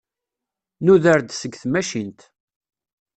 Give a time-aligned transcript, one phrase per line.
[0.85, 2.21] Nuder-d seg tmacint.